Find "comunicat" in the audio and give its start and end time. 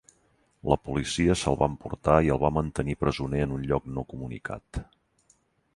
4.15-4.83